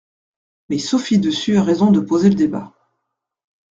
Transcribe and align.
Mais 0.69 0.79
Sophie 0.79 1.19
Dessus 1.19 1.57
a 1.57 1.63
raison 1.63 1.91
de 1.91 1.99
poser 1.99 2.29
le 2.29 2.33
débat. 2.35 2.73